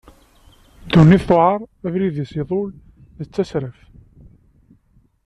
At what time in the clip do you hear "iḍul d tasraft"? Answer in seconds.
2.41-3.89